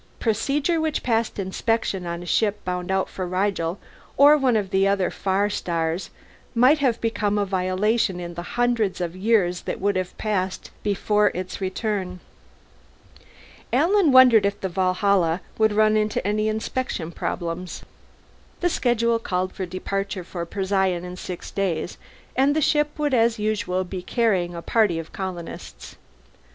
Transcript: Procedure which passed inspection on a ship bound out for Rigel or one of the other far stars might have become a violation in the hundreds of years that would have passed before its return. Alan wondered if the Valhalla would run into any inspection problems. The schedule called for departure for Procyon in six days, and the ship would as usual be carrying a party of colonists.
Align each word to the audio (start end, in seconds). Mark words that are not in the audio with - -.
Procedure 0.19 0.81
which 0.81 1.03
passed 1.03 1.37
inspection 1.37 2.07
on 2.07 2.23
a 2.23 2.25
ship 2.25 2.65
bound 2.65 2.89
out 2.89 3.07
for 3.07 3.27
Rigel 3.27 3.77
or 4.17 4.35
one 4.35 4.55
of 4.57 4.71
the 4.71 4.87
other 4.87 5.11
far 5.11 5.47
stars 5.47 6.09
might 6.55 6.79
have 6.79 6.99
become 6.99 7.37
a 7.37 7.45
violation 7.45 8.19
in 8.19 8.33
the 8.33 8.41
hundreds 8.57 8.99
of 8.99 9.15
years 9.15 9.61
that 9.61 9.79
would 9.79 9.95
have 9.95 10.17
passed 10.17 10.71
before 10.81 11.27
its 11.35 11.61
return. 11.61 12.19
Alan 13.71 14.11
wondered 14.11 14.43
if 14.43 14.59
the 14.59 14.69
Valhalla 14.69 15.39
would 15.59 15.71
run 15.73 15.95
into 15.95 16.25
any 16.25 16.47
inspection 16.47 17.11
problems. 17.11 17.83
The 18.61 18.69
schedule 18.69 19.19
called 19.19 19.53
for 19.53 19.67
departure 19.67 20.23
for 20.23 20.47
Procyon 20.47 21.05
in 21.05 21.15
six 21.15 21.51
days, 21.51 21.99
and 22.35 22.55
the 22.55 22.59
ship 22.61 22.97
would 22.97 23.13
as 23.13 23.37
usual 23.37 23.83
be 23.83 24.01
carrying 24.01 24.55
a 24.55 24.63
party 24.63 24.97
of 24.97 25.13
colonists. 25.13 25.95